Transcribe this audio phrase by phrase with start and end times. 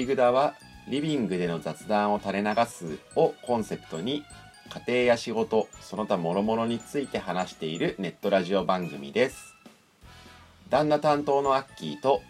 [0.00, 0.54] 内ぐだは
[0.88, 4.24] リビングでの雑談を垂れ流すをコンセプトに
[4.70, 9.54] 家庭や仕事その他諸々について話しているネットラジオ番組です。
[10.70, 12.22] 旦那担当のアッキーと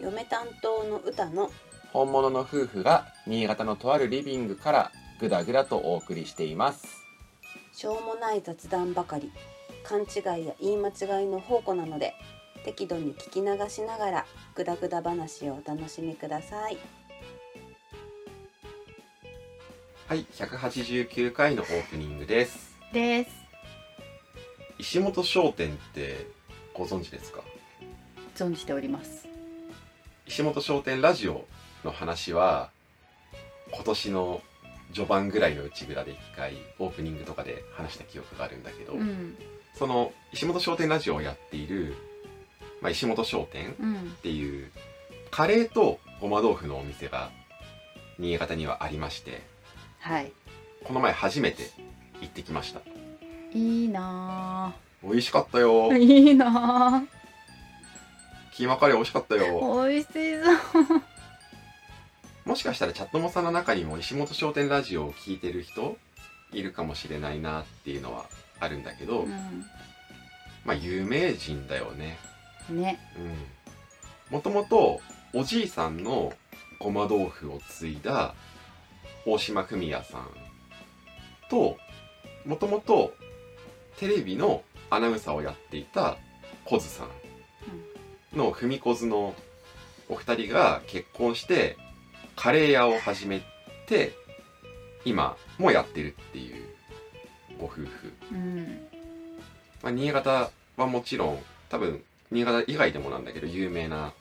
[0.00, 1.50] 嫁担当の歌の
[1.92, 6.86] 本物の夫婦が新潟のとあるリビングからぐだぐだとお送りしています。
[7.72, 9.32] しょうもない雑談ばかり。
[9.82, 12.14] 勘違いや言い間違いの宝庫なので
[12.64, 16.76] 適度に聞き流しながらグダグダ話をお楽しみください
[20.08, 22.74] はい189回のオープニングです。
[22.94, 23.30] です。
[24.78, 26.26] 石本商店って
[26.72, 27.42] ご存知ですか？
[28.34, 29.28] 存じております。
[30.26, 31.44] 石本商店ラジオ
[31.84, 32.70] の話は
[33.70, 34.40] 今年の
[34.94, 39.36] 序盤ぐらいの内蔵で一回オープニングとかで話した記憶があるんだけど、うん。
[39.74, 41.94] その石本商店ラジオをやっている、
[42.80, 43.94] まあ、石本商店うん。
[43.94, 44.72] っていう
[45.30, 47.30] カレーとごま豆腐のお店が
[48.18, 49.42] 新潟にはありまして
[50.00, 50.32] はい。
[50.84, 51.70] この前初めて
[52.20, 52.80] 行ってきました。
[53.52, 55.90] いいな美味しかったよ。
[55.92, 57.04] あいいな
[58.54, 59.86] キーマカレー美味しかったあよ。
[59.86, 61.02] 美味しそう。
[62.44, 65.96] もしかしたらチャットモさんの中にも石本商店ラジオを聞いてる人
[66.52, 68.24] いるかもしれないなっていうのは
[68.58, 69.26] あるんだけど、
[70.64, 72.18] まあ有名人だよね。
[72.70, 72.98] うんね。
[74.30, 74.34] うん。
[74.34, 75.00] もともと
[75.34, 76.32] おじいさんの
[76.78, 78.34] ごま豆腐を継いだ
[79.30, 80.28] 大島文也さん
[81.50, 81.76] と
[82.46, 83.12] もともと
[83.98, 86.16] テレビのアナウンサーをやっていた
[86.64, 89.34] 小津さんの文子津の
[90.08, 91.76] お二人が結婚して
[92.36, 93.42] カレー屋を始め
[93.86, 94.14] て
[95.04, 96.64] 今もやってるっていう
[97.58, 98.12] ご夫婦。
[98.32, 98.88] うん。
[99.82, 101.38] まあ、新潟はもちろん
[101.68, 104.12] 多分新潟以外でもなんだけど有名な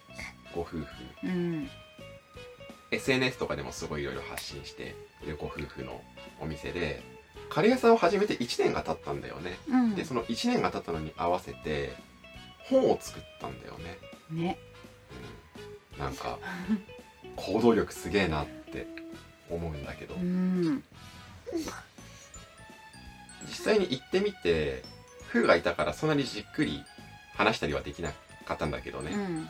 [0.53, 0.85] ご夫婦。
[1.23, 1.69] うん
[2.91, 6.01] SNS とかでもすごいいろいろ発信しているご夫婦の
[6.39, 7.03] お店で
[7.49, 9.95] カレー屋さんを始めて1年が経ったんだよね、うん。
[9.95, 11.93] でその1年が経ったのに合わせて
[12.69, 13.97] 本を作ったんだよね、
[14.31, 14.57] ね。
[15.95, 16.37] うん、なんか
[17.35, 18.87] 行動力すげえなって
[19.49, 20.15] 思うんだけど。
[20.19, 20.83] うん。
[23.47, 24.83] 実際に行ってみて
[25.31, 26.83] 風がいたからそんなにじっくり
[27.35, 28.11] 話したりはできな
[28.45, 29.49] かったんだけどね、うん。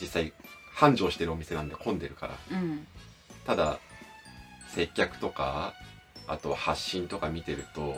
[0.00, 0.32] 実際
[0.76, 2.34] 繁盛してるお店なんで混んでるから。
[2.52, 2.86] うん。
[3.46, 3.78] ただ
[4.68, 5.72] 接客とか
[6.28, 7.96] あと発信とか見てると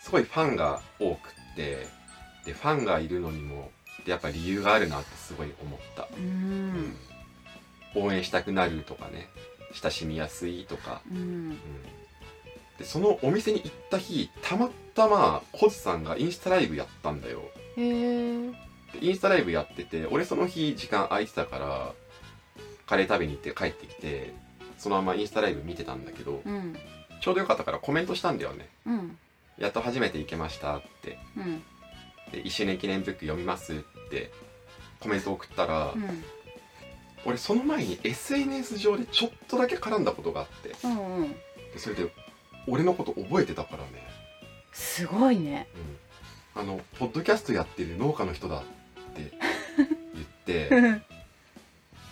[0.00, 1.86] すごいファンが多くって
[2.46, 3.70] でファンがいるのにも
[4.06, 6.96] やっぱ理由があるなってすごい思った、うん。
[7.94, 9.28] 応援したくなるとかね
[9.74, 11.18] 親しみやすいとか、うん。
[11.18, 11.58] うん。
[12.78, 17.42] でそのお店に行った日たまたまコズさんがインスタライブやったんだよ。
[17.76, 18.50] へえ
[18.92, 21.92] でインスタライブやってて俺その日時間空いてたから
[22.86, 24.32] カレー食べに行って帰ってきて
[24.78, 26.76] そのままインスタライブ見てたんだけどうん。
[27.20, 28.68] ちょうどよかったからコメントしたんだよね。
[28.86, 29.18] うん。
[29.58, 31.18] やっと初めて行けましたって。
[31.36, 31.62] うん。
[32.30, 33.76] で1周年記念ブック読みますっ
[34.10, 34.30] て
[35.00, 36.24] コメント送ったら、うん。
[37.24, 41.32] 俺その前に SNS 上でちょっとだけ絡んだことがあってうんうん。
[41.32, 42.06] でそれで
[42.68, 44.06] 俺のこと覚えてたからね、
[44.72, 45.68] すごいね。
[46.56, 48.62] うん、あのポッドキャストやってる農家の人だっ
[49.14, 49.32] て
[50.14, 51.02] 言って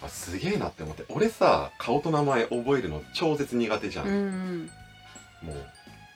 [0.04, 1.04] あすげえなって思って。
[1.08, 4.70] 俺さ顔と名前覚えるの超絶苦手じゃん、うん
[5.42, 5.56] もう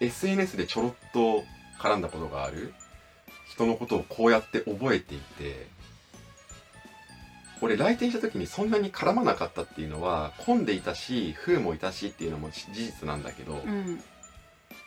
[0.01, 1.45] SNS でちょろっと
[1.79, 2.73] 絡んだことがある。
[3.51, 5.67] 人のことをこうやって覚えていて。
[7.61, 14.01] 俺来店した時にそんなに絡まなかったっていうのは混んでいたし風もいたしっていうのも事実なんだけど、うん。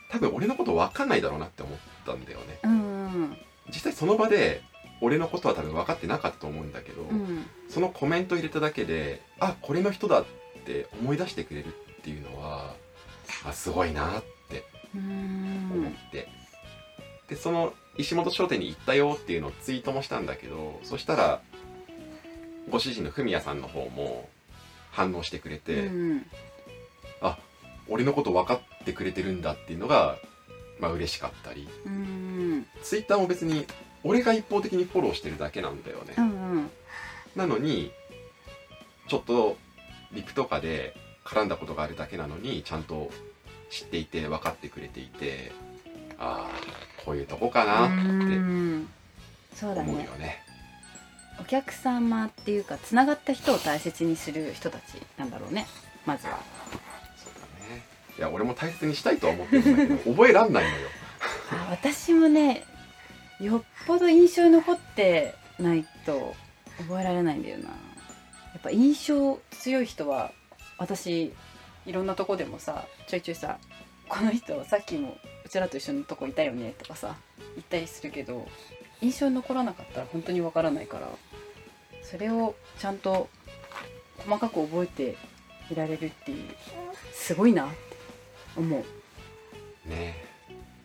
[0.09, 2.59] 多分俺のこと分かんないだろうなって思ったんだよね。
[2.63, 3.37] うん。
[3.67, 4.61] 実際その場で
[5.01, 7.45] 俺のことは多分分かってなかったと思うんだけど、うん。
[7.69, 10.25] そのコメント入れただけであこれの人だっ
[10.65, 11.71] て思い出してくれるっ
[12.03, 12.75] ていうのは
[13.45, 14.63] あすごいなって
[14.95, 16.27] う思んって、
[17.27, 21.41] でその石本商店に行ったよっていうのをツイートもしたんだけどそしたら
[22.69, 24.29] ご主人の文也さんの方も
[24.91, 26.25] 反応してくれて、うん。
[27.87, 30.17] 俺のこと分かってくれてるんだっていうのが
[30.79, 31.67] まあ嬉しかったり。
[31.85, 32.65] うん。
[32.83, 33.65] ツイッターも別に
[34.03, 36.69] 俺が一方的にフォローしてるだけなんだよね、うん
[37.35, 37.93] なのに
[39.07, 39.55] ちょっと
[40.11, 40.93] リプとかで
[41.23, 43.09] 絡んだことがあるだけなのにちゃんと
[43.69, 45.51] 知っていて分かってくれていて
[46.17, 47.95] ああこういうとこかなって
[49.65, 50.43] 思うよねね。
[51.39, 55.65] お客様っていうかつながった人を大切にする人たちなんだろうね。
[56.05, 56.39] まずは。
[57.17, 57.83] そうだね。
[58.17, 60.89] いや俺も大切にしたいとは思ってるんだけど 覚えらんないのよ。
[61.51, 62.65] あ私もね
[63.41, 66.35] よっぽど印象に残ってないと
[66.77, 67.73] 覚えられないんだよなや
[68.59, 70.31] っぱ印象強い人は
[70.77, 71.33] 私
[71.85, 73.57] いろんなとこでもさちょいちょいさ
[74.07, 77.15] 「この人さっきもうちらと一緒のとこいたよね」とかさ
[77.55, 78.47] 言ったりするけど
[79.01, 81.09] 印象に残らなかったら本当にわからないから
[82.03, 83.27] それをちゃんと
[84.17, 85.17] 細かく覚えて
[85.71, 86.49] いられるっていう
[87.11, 87.75] すごいなって
[88.55, 89.89] 思う。
[89.89, 90.15] ね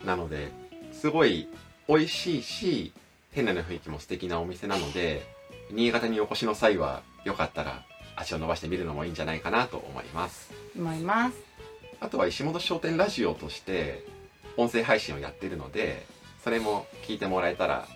[0.05, 0.49] なので
[0.93, 1.49] すごい
[1.89, 2.93] 美味しいし
[3.33, 5.27] 店内の雰囲気も素敵なお店なので
[5.71, 7.85] 新潟にお越しの際はよかったら
[8.17, 10.51] 足を伸ばしてみるのもいいんじゃないかなと思います。
[10.77, 11.37] 思います。
[12.01, 14.05] あとは石本商店ラジオとして
[14.57, 16.07] 音声配信をやってるので
[16.43, 17.87] それも聞いてもらえたら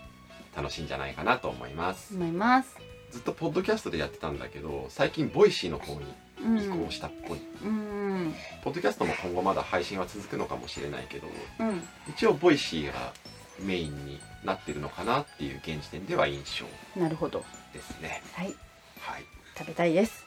[0.56, 2.14] 楽しいんじゃないかなと思います。
[2.14, 2.76] 思います。
[3.10, 6.00] ずっとポッドキャストでやってたんだけど最近 Voicy の方に
[6.42, 6.58] うん。
[6.58, 8.34] 移行したっぽい、うん。
[8.62, 11.28] ポッドキャストも今後まだ配信は続くのかもしれないけど
[11.60, 11.82] うん。
[12.08, 13.12] 一応 Voicy が
[13.60, 16.64] メインになってるのかなっていう現時点では印
[16.94, 17.44] 象なるほど。
[17.72, 18.22] ですね。
[18.34, 18.54] はい。
[19.00, 19.24] はい。
[19.56, 20.26] 食べたいです。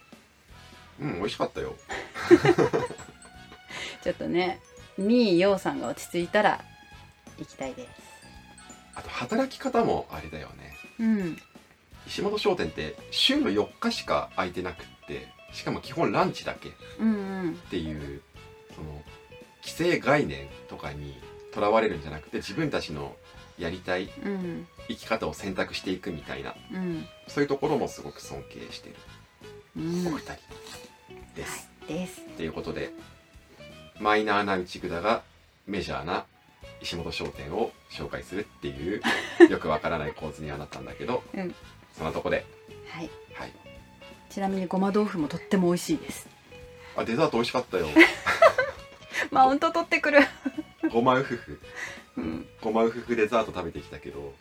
[1.00, 1.76] うん美味しかったよ。
[4.04, 4.60] ちょっとね
[4.98, 6.64] みーようさんが落ち着いたら
[7.40, 7.90] 行きたいです。
[8.96, 10.76] あと働き方もあれだよね。
[11.00, 11.38] うん。
[12.06, 17.60] 石本商店って週の4日しか空いてなくってしかも基本ランチだけっうん。
[17.72, 18.22] ていう
[18.76, 19.02] その
[19.64, 21.18] 規制概念とかに
[21.54, 23.16] とらわれるんじゃなくて自分たちの
[23.58, 24.10] やりたい
[24.88, 28.96] 生き方を選択していくみたいなうんそういうところもすごく尊敬してる
[29.78, 30.34] うんお二人
[31.36, 31.70] です。
[31.88, 32.22] です。
[32.38, 32.92] ということで
[34.00, 35.22] マイナーな内札が
[35.68, 36.26] メジャーな
[36.82, 39.02] 石本商店を紹介するっていう
[39.50, 41.56] よくわからない構図にはなったんだけど、 うん
[41.96, 42.46] そんなとこで
[42.90, 43.10] はい。
[43.34, 43.54] はい
[44.30, 46.28] ちなみにごま豆腐もとっても美味しいです。
[46.96, 47.88] あデザート美味しかったよ
[49.32, 50.20] マウント取ってくる。
[50.92, 51.60] ごまうふふ
[52.18, 54.33] うんごまうふふデザート食べてきたけど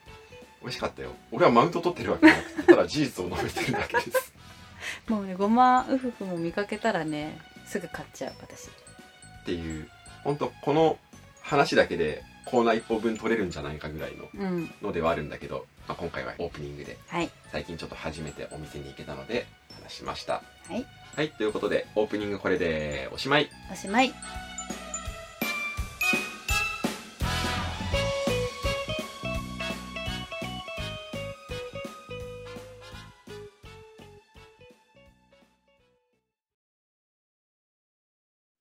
[0.60, 1.10] 美味しかったよ。
[1.32, 4.32] 俺はマウント取ってるわけじゃなくてただ事実を述べてるだけです。
[5.08, 8.69] もうねごまウフフも見かけたらねすぐ買っちゃう私。
[8.69, 9.88] っていう。
[10.24, 10.98] 本当この
[11.40, 14.72] 話だけでコーナー一本分取れるんじゃないかぐらいのうん。
[14.82, 17.30] のではあるんだけど、まあ、今回はオープニングではい。
[17.50, 19.46] 最近ちょっと初めてお店に行けたので
[19.82, 20.34] 話しました。
[20.69, 20.86] はい。
[21.16, 23.50] はいということでオープニングこれでおしまい。
[23.72, 24.14] おしまい。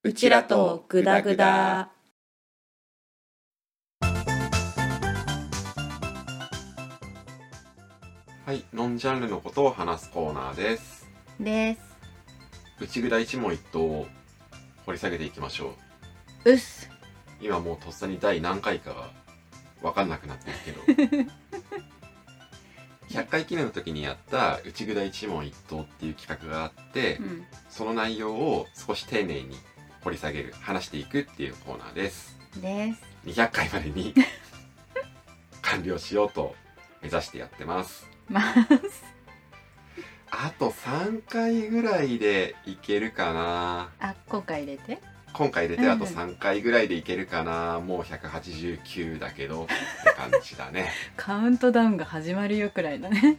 [0.03, 1.91] うちらとグダグダ。
[8.43, 11.07] はいノンジャンルのことを話すコーナーです
[11.39, 11.81] です。
[12.79, 14.07] 内蔵一問一答を
[14.87, 15.75] 掘り下げていきましょ
[16.45, 16.89] ううっす。
[17.39, 19.11] 今もうとっさに第何回かが
[19.83, 20.57] 分かんなくなってる
[20.97, 21.29] けど
[23.11, 27.45] 100回記念の時にやった「内蔵一問一答」っていう企画があって、うん。
[27.69, 29.57] その内容を少し丁寧に
[30.03, 33.01] 掘り下げる話していくっていうコーナーですです。
[33.25, 34.13] 200回までに
[35.61, 36.55] 完了しようと
[37.01, 39.11] 目指してやってますます。
[40.33, 44.99] あと3回ぐらいでいけるかなあ、今回入れて？
[45.33, 49.73] 今回入れてあと3回ぐらいでいけるかなもう189だけどって
[50.11, 53.37] 感じだね カウントダウンが始まるよくらいだね。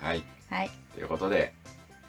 [0.00, 0.70] はいはい。
[0.94, 1.54] ということで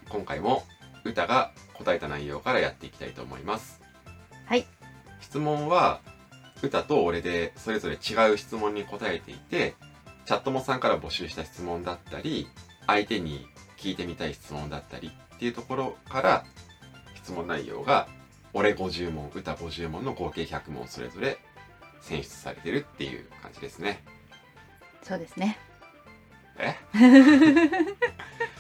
[0.10, 0.64] 今回も
[1.04, 3.82] 歌が答えた内容からやっていきたいと思います
[4.46, 4.66] はい。
[5.22, 6.02] 質問は
[6.62, 9.76] 歌と俺でそれぞれ違う質問に答えていて
[10.26, 12.48] チャットモさんから募集した質問だったり
[12.88, 13.48] 相手に
[13.78, 16.46] 聞いてみたい質問だったりっていうところから
[17.16, 18.08] 質問内容が
[18.54, 21.38] 俺50問歌50問の合計100問それぞれ
[22.02, 24.04] 選出されてるっていう感じですね
[25.04, 25.58] そうですね。
[26.58, 26.76] え？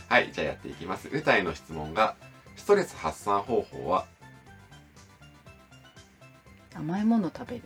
[0.10, 2.15] はいじゃあやっていきます歌への質問が
[2.56, 4.06] ストレス発散方法は
[6.75, 7.63] 甘いもの食べる？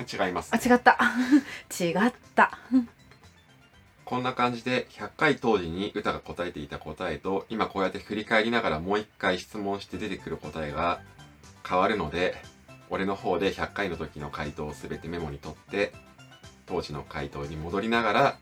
[0.00, 0.50] 違います。
[0.52, 0.98] あ、違った。
[1.80, 2.58] 違った。
[4.04, 11.00] こんな感じで100回当時に歌が答えていた答えと今こうやって振り返りながらもう一回質問して出てくる答えが
[11.66, 12.36] 変わるので
[12.90, 15.94] 俺の方で100回の時の回答を全てメモに取って
[16.66, 18.36] 当時の回答に戻りながら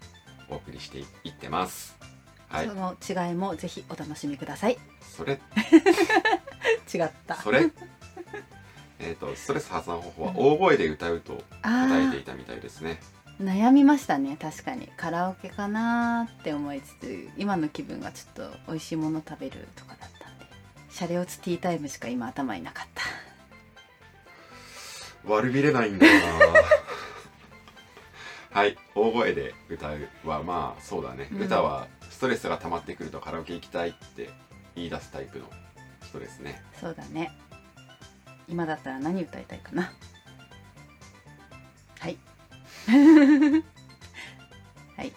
[0.48, 1.96] お送りしていってます。
[2.48, 2.66] はい。
[2.66, 4.78] その違いもぜひお楽しみください。
[5.00, 5.40] それ。
[6.92, 7.36] 違った。
[7.36, 7.70] それ
[9.00, 13.00] えっとストレス発散方法は大声で歌うと答えていたみたいですね。
[13.40, 14.88] 悩みましたね確かに。
[14.96, 20.44] カラオケかなーって思いつつ今の気分がちょっと美味しいもの食べるとかだったんで。
[20.90, 23.02] シャレオツティータイムしか今頭になかった。
[25.26, 26.20] 悪びれないんだよな
[28.60, 31.42] はい大声で歌うはまあそうだね、うん。
[31.42, 34.30] 歌はストレスが溜まってくるとカラオケ行きたいって
[34.74, 35.44] 言い出すタイプの
[36.06, 36.62] 人ですね。
[36.80, 37.32] そうだね
[38.50, 39.92] 今だったら何歌いたいかな？
[42.00, 42.18] はい。
[44.96, 45.12] はい。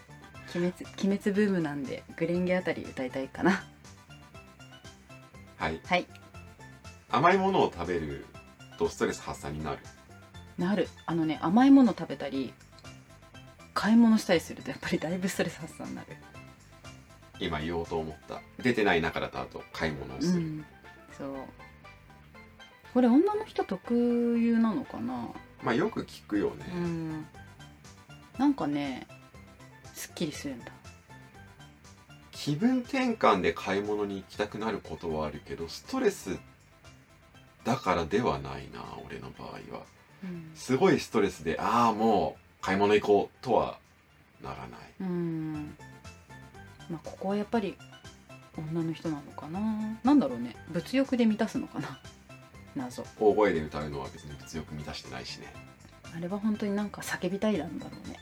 [0.56, 3.66] 鬼滅鬼滅ブームなんでグレンゲあたり歌いたいかな？
[5.58, 5.82] はい。
[5.84, 6.06] はい。
[7.10, 8.26] 甘いものを食べる
[8.78, 9.80] とストレス発散になる。
[10.58, 10.88] なる。
[11.08, 12.54] あのね甘いもの食べたり
[13.74, 16.08] 買い物したりするとやっぱりだいぶストレス発散になる。
[17.40, 18.42] 今言おうと思った。
[18.62, 20.66] 出てない中だとあと買い物をする、うん。
[21.18, 21.36] そう
[22.94, 25.30] これ女の人特有なのかな？
[25.64, 27.26] まあよく聞くよね、うん。
[28.38, 29.08] なんかね
[29.94, 30.66] すっきりするんだ。
[32.32, 36.38] 気分転換で買い物に行きたくなることはあるけどストレス
[37.64, 39.84] だからではないな俺の場合は。
[40.24, 40.52] うん。
[40.54, 43.78] すごいストレスでああもう買い物行こうとは
[44.44, 44.68] ならない。
[45.02, 45.76] うん。
[46.90, 47.76] まあここはやっぱり
[48.58, 49.60] 女の人なのかな？
[50.04, 50.56] なんだろうね。
[50.72, 51.98] 物欲で満たすのかな？
[52.76, 53.04] 謎。
[53.20, 55.54] 大声で歌うのは別に物欲満たしてないしね。
[56.16, 58.20] あれは本当になんか叫びたいなんだろうね。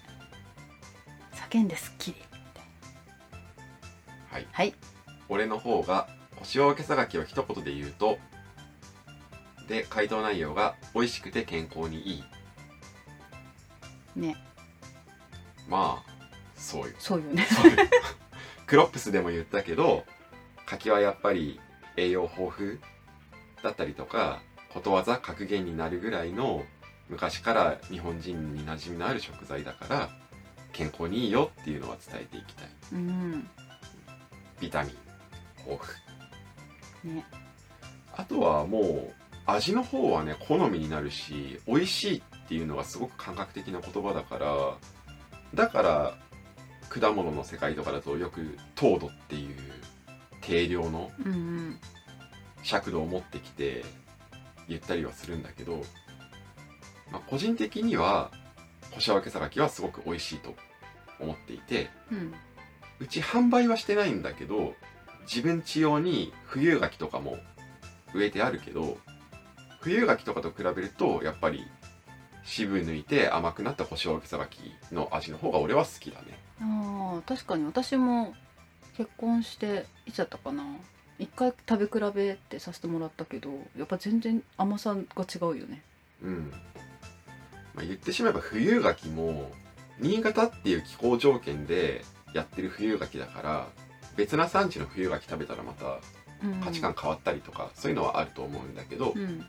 [1.34, 2.18] 叫んですっきり
[4.32, 4.44] はい。
[4.44, 4.74] なはい。
[5.28, 8.18] 俺の方が星を分けさがきを一言で言うと
[9.68, 12.24] で回答内容が美味しくて健康にいい。
[14.16, 14.36] ね。
[15.68, 16.12] まあ
[16.56, 17.46] そういうそうよね。
[17.50, 17.72] そう
[18.68, 20.06] クロップスでも言ったけど
[20.66, 21.60] 柿はやっぱり
[21.98, 22.80] 栄養豊富
[23.64, 24.42] だったりとか
[24.74, 26.64] ことわざ格言になるぐらいの
[27.10, 30.10] 昔から日本人に馴染みのある食材だから
[30.72, 32.68] 健康にいいよっていうのは伝えていきたい。
[32.94, 33.50] うん。
[34.62, 34.96] ビタミン
[35.70, 35.86] 豊
[37.04, 37.14] 富。
[37.14, 37.26] ね。
[38.14, 39.14] あとはもう
[39.46, 44.78] 味の方はね好みになるし美味しいっていうのがすごく感覚的な言葉だから
[45.54, 46.18] だから
[46.90, 49.56] 果物の世界とかだとよく糖度っていう
[50.42, 51.12] 定量の
[52.64, 53.84] 尺度を持ってきて
[54.68, 55.84] 言ったりはするんだけど、
[57.12, 58.32] まあ、個人的には
[58.92, 60.56] 星分けさがきはすごく美味しいと
[61.20, 62.34] 思っていてうん。
[63.00, 64.76] うち販売はしてないんだけど
[65.22, 67.38] 自分家用に冬柿とかも
[68.14, 68.98] 植えてあるけど
[69.80, 71.66] 冬柿とかと比べるとやっぱり
[72.44, 74.60] 渋抜いて甘くなった星分けさがき
[74.92, 76.40] の味の方が俺は好きだね。
[76.60, 78.34] あー確かに私も
[78.98, 80.64] 結婚していつだったかな
[81.22, 85.82] 一回食べ比べってさせてもらったけどやっぱ全然甘さが違うよね。
[86.24, 86.52] うん、
[87.74, 89.52] まあ、言ってしまえば冬柿も
[90.00, 93.68] 新潟っていう気候条件でやってる冬柿だから
[94.16, 96.00] 別な産地の冬柿食べたらまた
[96.44, 96.54] うん。
[96.56, 99.22] 価値観変わったりとか、そういうのはあると思うんだけど、うん。
[99.22, 99.46] うん。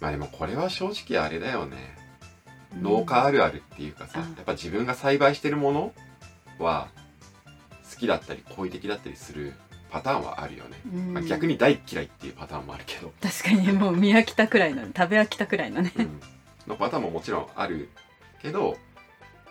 [0.00, 1.76] まあでもこれは正直あれだよね。
[2.74, 2.82] うん。
[2.82, 4.24] 農家あるあるっていうかさ、うん。
[4.26, 5.92] やっぱ自分が栽培してるもの
[6.58, 6.88] は
[7.90, 9.54] 好きだったり好意的だったりする
[9.90, 11.14] パターンはあるよね、うん。
[11.14, 15.92] まあ、逆に大嫌いっていうパターンもあるけど、確かにもう見飽きたくらいの食べ飽きたくらいのね。
[15.96, 16.20] うん、
[16.68, 17.90] のパターンももちろんある
[18.40, 18.76] けど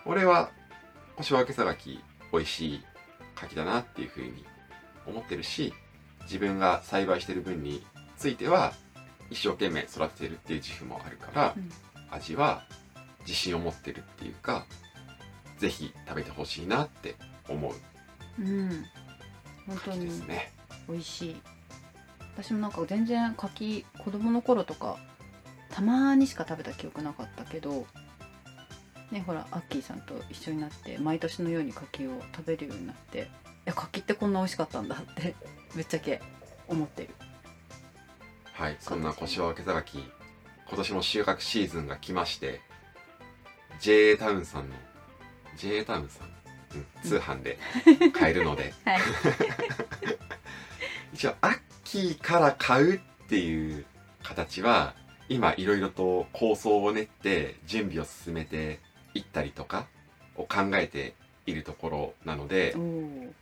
[0.06, 0.50] 俺は
[1.18, 2.00] 星分けさがき
[2.32, 2.84] 美味しい
[3.36, 4.46] 柿だなっていうふうに
[5.06, 5.74] 思ってるし
[6.24, 7.86] 自分が栽培してる分に
[8.18, 8.74] ついては
[9.30, 11.70] 一生懸命育ててるっていう自負もあるから、うん。
[12.12, 12.64] 味は
[13.22, 14.66] 自信を持ってるっていうか
[15.60, 17.16] ぜひ食べてほしいなって
[17.48, 17.74] 思う。
[18.42, 18.86] うん
[19.70, 20.22] 本当柿に。
[20.88, 21.42] 美味しい。
[22.36, 24.98] 私もなんか全然柿子供の頃とか
[25.70, 27.86] たまにしか食べた記憶なかったけど
[29.12, 33.22] ねほらアッキーさんと一緒になって毎年のように柿を食べるようになってい
[33.66, 35.36] や柿ってこんな美味しかったんだって
[35.76, 36.22] ぶっちゃけ
[36.68, 37.10] 思ってる。
[38.54, 40.00] はいそんな腰を分けた柿。
[40.68, 42.62] 今年も収穫シーズンが来まして
[43.80, 44.76] JA タウンさんの
[45.58, 46.30] JA タウンさん、
[47.04, 47.58] 通販で
[48.14, 48.74] 買えるので。
[48.86, 49.00] はい。
[51.14, 53.86] 一応アッキーから買うっていう
[54.24, 54.96] 形は
[55.28, 58.80] 今いろいろと構想を練って準備を進めて
[59.14, 59.88] いったりとか
[60.36, 61.14] を考えて
[61.46, 62.74] いるところなので。
[62.74, 63.36] うん。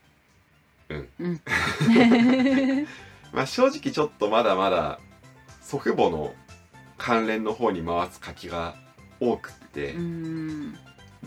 [0.90, 1.42] うん。
[3.34, 5.00] まあ正直ちょっとまだまだ
[5.62, 6.34] 祖父母の
[6.98, 8.76] 関連の方に回す柿が
[9.20, 10.78] 多くって、うん。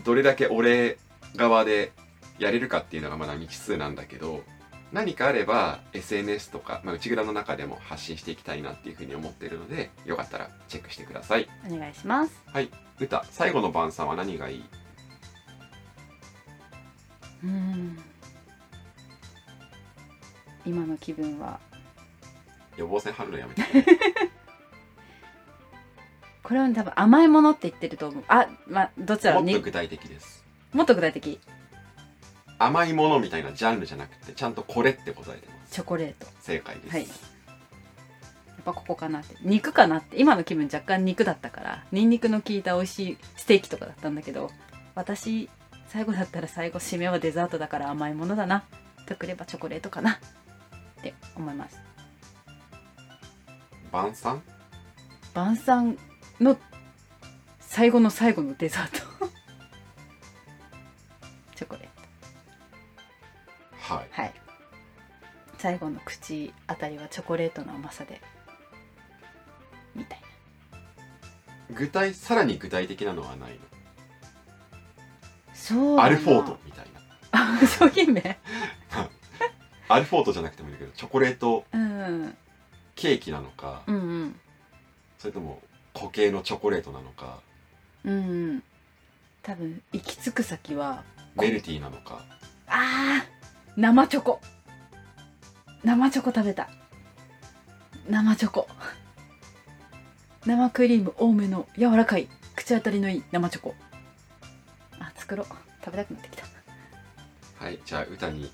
[0.03, 0.97] どれだけ俺
[1.35, 1.91] 側で
[2.39, 4.43] やれるかっていうのがまだ未知数なんだけど
[4.91, 11.47] 何かあれば SNS とか、まあ、内蔵の中でも発信していきたいなっていうふうに思っているのでよかったらチェックしてください。
[11.69, 12.43] お願いします。
[12.47, 12.69] はい。
[12.99, 14.63] 歌最後の晩餐は何がいい？
[17.43, 17.97] うん。
[20.65, 21.59] 今の気分は？
[22.77, 23.63] 予防線張るのやめて。
[26.43, 28.23] これは多分甘いものって言ってると思う。
[28.27, 29.53] あまあどちらに？
[29.53, 30.40] もっと具体的です
[30.73, 31.39] もっと具体的。
[32.59, 35.73] 甘いものみたいなジャンルじゃなくてちゃんとこれって答えてます。
[35.73, 36.27] チョコレート。
[36.41, 37.01] 正解です、はい。
[37.01, 39.35] やっぱここかなって。
[39.41, 40.19] 肉かなって。
[40.19, 44.51] 今の気分若干肉だったからニンニクの効いた美味しいステーキとかだったんだけど
[44.93, 45.49] 私
[45.87, 48.63] 最後だったら最後締めはデザートだから甘いものだな。
[49.07, 50.17] とくればチョコレートかなっ
[51.01, 51.79] て思います。
[53.91, 54.41] 晩餐？
[55.33, 55.97] 晩餐
[56.39, 56.57] の
[57.59, 59.10] 最後の最後のデザート
[65.61, 68.19] 最後の口あたりはチョコレートの甘さで。
[69.93, 70.21] みたい
[71.75, 73.59] 具体さらに具体的なのはない
[75.53, 76.85] そうアルフォートみたい
[77.31, 77.59] な。
[77.59, 78.39] あ商品名
[79.87, 82.35] アルフォートじゃなくてもいいけどチョコレートうん。
[82.95, 84.39] ケーキなのか、うんうん。
[85.19, 85.61] それとも
[85.93, 87.39] 固形のチョコレートなのか
[88.03, 88.17] うんう
[88.53, 88.63] ん。
[89.43, 91.03] 多分行き着く先は
[91.35, 92.25] メルティーなのか。
[92.65, 94.41] あー生チョコ
[95.83, 96.69] 生チョコ食べた。
[98.09, 98.67] 生チョコ。
[100.45, 103.75] 生クリーム多めの柔らかい口当たりのいい生チョコ。
[104.99, 105.47] あ作ろう。
[105.83, 106.45] 食べたくなってきた。
[107.63, 108.51] はいじゃあ歌に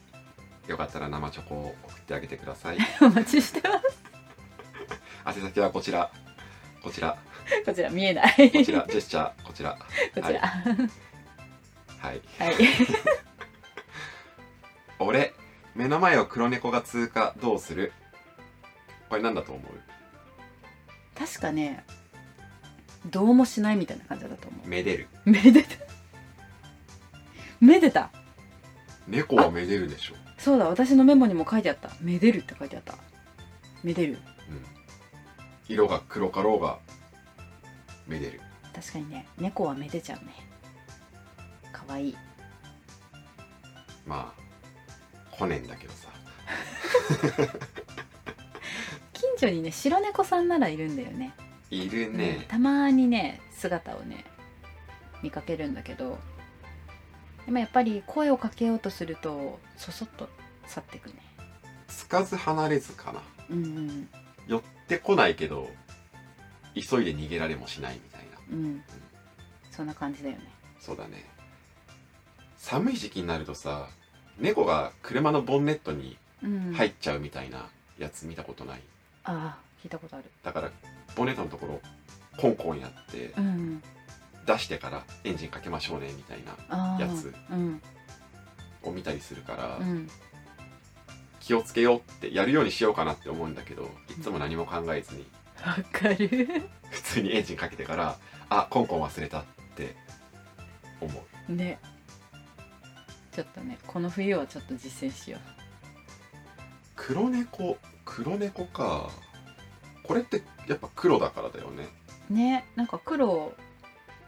[0.68, 2.78] よかったら生チョコを送ってあげてください。
[3.02, 3.80] お待ちしてま
[5.34, 5.38] す。
[5.40, 6.10] 宛先はこちら。
[6.82, 7.18] こちら。
[7.66, 8.52] こちら見えない。
[8.52, 8.86] こちら。
[8.88, 9.78] ジェスチャーこちら。
[10.16, 10.40] こちら。
[10.40, 10.64] は
[12.00, 12.18] はい。
[12.18, 12.22] い、
[15.00, 15.34] 俺
[15.78, 17.94] 目の前を黒猫が通過どうする？
[19.10, 19.72] これなんだと思う？
[21.16, 21.86] 確かね
[23.06, 25.08] どうもしないみたいな感じだと思めでる。
[25.28, 25.70] うめでた。
[27.62, 28.10] めでた。
[29.08, 30.16] 猫はめでるでしょ。
[30.40, 31.92] そうだ私のメモにも書いてあった。
[32.02, 32.96] めでるって書いてあった。
[33.84, 34.14] めでる。
[34.50, 34.66] うん。
[35.68, 36.80] 色が黒かろうが
[38.08, 38.42] めでる。
[38.74, 40.34] 確かにね猫はめでちゃうね。
[41.72, 42.18] かわいい。
[44.08, 44.34] ま
[45.40, 46.10] あ来ねんだけどさ。
[49.14, 51.34] 近所にね白猫さんならいるんだよね。
[51.70, 54.24] いるうんね、たまにね姿をね
[55.22, 56.18] 見かけるんだけど。
[57.46, 60.28] でもやっぱり声をかけようとするとそそっと
[60.66, 61.16] 去ってくね。
[61.88, 63.22] つかず離れずかな。
[63.50, 64.10] うんうん。
[64.48, 65.70] 寄ってこないけど
[66.76, 68.38] 急いで逃げられもしないみたいな。
[68.52, 68.84] うん。
[69.72, 70.42] そんな感じだよね。
[70.80, 71.24] そうだね。
[72.58, 73.88] 寒い時期になるとさ
[74.40, 76.74] 猫が車のボンネットにうん。
[76.74, 78.82] 入っちゃうみたいなやつ見たことない、
[79.24, 80.26] ああ聞いたことある。
[80.44, 80.72] だから
[81.16, 81.82] ボンネットのところ
[82.38, 83.82] コンコンやってうん。
[84.46, 87.82] 出してからエンジンかけましょうねみたいなああやつうん。
[88.84, 90.08] を見たりするから、うん。
[91.40, 95.26] 気をつけようってやるようにしようかなって思うんだけどいつも何も考えずに
[95.66, 96.48] わかる。
[96.92, 98.18] 普通にエンジンかけてから
[98.50, 99.44] あコンコン忘れたっ
[99.76, 99.96] て
[101.02, 101.12] 思
[101.50, 101.52] う。
[101.52, 101.80] ね
[103.38, 105.38] ちょっとねこの冬はちょっと実践しよ
[106.96, 109.12] 黒猫黒猫か。
[110.02, 111.88] これってやっぱ黒だからだよね。
[112.32, 113.54] うねなんか黒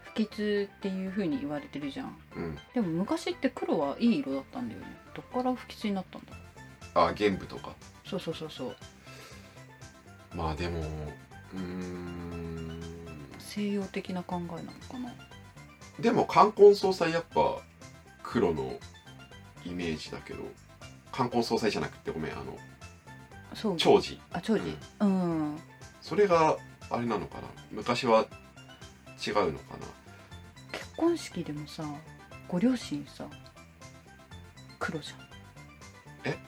[0.02, 2.16] 不吉っていう風に言われてるじゃん。
[2.36, 2.58] うん。
[2.72, 4.86] でも昔って黒はいい色だったんだよね。
[5.12, 6.36] どっから不吉になったんだ
[6.94, 7.70] ろあ玄武とか。
[8.06, 8.76] うそうそうそうそう。
[10.36, 12.80] まあでもうーん。
[13.40, 15.12] 西洋的な考えなのかな。
[15.98, 17.58] でも冠婚葬祭やっぱ
[18.22, 18.78] 黒の
[19.64, 20.44] イメージだけど
[21.12, 22.56] 冠婚葬祭じゃなくてごめんあの
[23.54, 23.76] そう。
[23.76, 24.16] 長寿。
[24.32, 24.62] あ長寿。
[25.00, 25.58] うん、
[26.00, 26.56] それが
[26.88, 27.48] あれなのかな？
[27.72, 28.26] 昔は
[29.26, 29.86] 違うのかな？
[30.72, 31.84] 結婚式でもさ
[32.48, 33.26] ご両親さ
[34.78, 36.32] 黒じゃん。
[36.32, 36.38] え？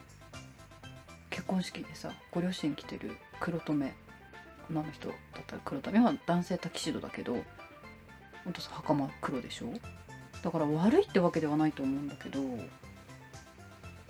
[1.31, 3.95] 結婚式でさご両親着てる黒留め
[4.71, 6.05] 女の人だったら黒留め？
[6.05, 7.37] は男性タキシードだけど
[8.45, 9.73] ほんとさ袴黒でしょ？
[10.43, 12.41] だから悪いってわけではないと思うんだけど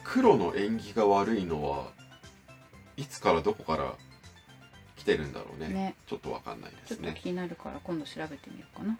[0.04, 1.90] 黒の縁起が悪いのは
[2.96, 3.94] いつからどこから
[4.96, 5.68] 来てるんだろうね。
[5.68, 5.94] ね。
[6.06, 8.98] ちょっとわかんないでちょっとすね気になるから今度調べてみようかな。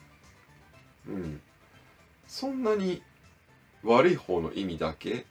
[1.08, 1.40] うん。
[2.26, 3.02] そんなに
[3.82, 5.24] 悪い方の意味だけっ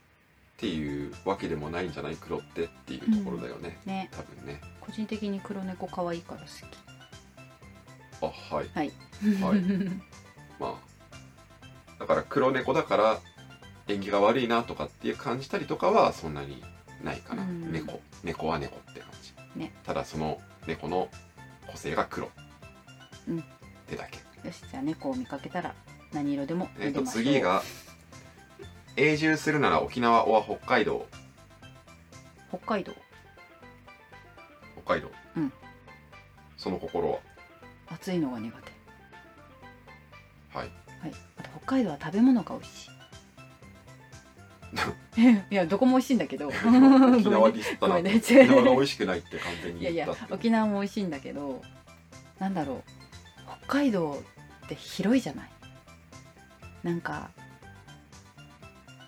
[0.58, 4.10] ていうわけでもないんじゃない黒ってっていうところだよね、ね。
[4.12, 4.62] 多分ね。
[4.80, 6.42] 個人的に黒猫可愛いから
[8.20, 8.68] 好あはい。
[8.68, 8.92] きはい。
[9.42, 9.62] はい。
[10.60, 10.92] まあ
[12.00, 13.20] だから黒猫だから
[13.92, 16.64] 縁起が悪いなとかっていう感じたりとかはそんなに
[17.04, 17.72] ないかな、うん。
[17.72, 18.00] 猫。
[18.24, 19.74] 猫は猫って感じ、ね。
[19.84, 21.10] ただその猫の
[21.68, 22.30] 個性が黒、
[23.28, 23.40] うん。
[23.40, 23.44] っ
[23.88, 24.20] てだけ。
[24.48, 25.74] よしじゃあ猫を見かけたら
[26.12, 27.62] 何色でもえっと次が
[28.98, 31.08] 永住するなら沖縄は北海道。
[32.50, 32.94] 北海道？
[34.84, 35.54] 北海道、うん。
[36.58, 37.20] その心は？
[37.90, 40.58] 暑いのが苦手。
[40.58, 40.72] はい。
[41.02, 41.14] はい。
[41.38, 42.90] あと北海道は食べ物が美味しい
[45.52, 46.48] いやどこも美味しいんだけど。
[46.48, 46.56] 沖
[47.30, 49.82] 縄ディスったなね沖縄が美味しくないって完全に。
[49.82, 51.62] いやいや沖縄も美味しいんだけど
[52.40, 52.84] なんだろう。
[53.68, 54.24] 北海道
[54.66, 55.50] って広いじゃない？
[56.84, 57.30] なんか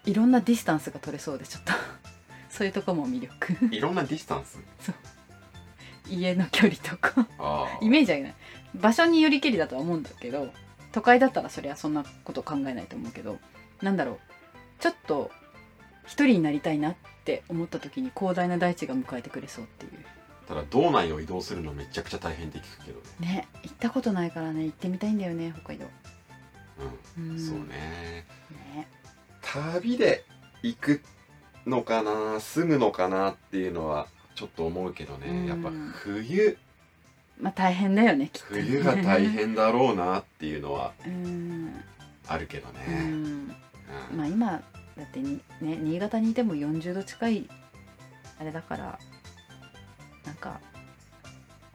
[0.05, 1.71] いろんなディスタンスが取れそうでちょっと。
[2.49, 3.73] そういうとこも魅力。
[3.73, 4.59] いろんなディスタンス？
[6.09, 7.25] 家の距離とか。
[7.39, 8.35] あイメージはない？
[8.75, 10.51] 場所によりけりだとは思うんだけど
[10.91, 13.39] 都会だったらそりゃそんなこと考えないと思うけど
[13.81, 14.19] なんだろう。
[14.79, 15.31] ちょっと
[16.05, 19.91] 一人になりたいなって思った時に広大な大地が迎えてくれそうっていう。
[20.47, 23.27] ただ道内を移動するのめちゃくちゃ大変って聞くけどね。
[23.27, 25.85] ね行ったことないからね行ってみたいんだよね北海道。
[27.17, 27.39] うん、うん。
[27.39, 28.25] そうね。
[28.75, 28.87] ね。
[29.41, 30.25] 旅で
[30.61, 31.01] 行く
[31.65, 35.45] のかな住むのかなっていうのはちょっと思うけどね、うん。
[35.45, 36.57] やっぱ冬。
[37.39, 38.61] まあ大変だよねきっとね。
[38.61, 41.73] 冬が大変だろうなっていうのはうん、
[42.27, 44.17] あるけどうね、ん、うん。
[44.17, 44.63] まあ今
[44.97, 47.49] だってにね新潟にいても40度近い
[48.39, 48.99] あれだから
[50.25, 50.59] なんか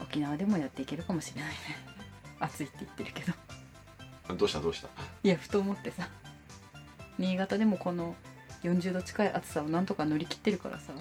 [0.01, 1.57] 沖縄でもやっていけるかもしれないね。
[2.41, 3.33] 暑いって言ってるけど。
[4.37, 4.61] どうした？
[4.61, 4.89] どうした？
[5.23, 6.09] いやふと思ってさ。
[7.19, 8.15] 新潟でもこの
[8.63, 10.93] 40度近い暑さをなんとか乗り切ってるからさ。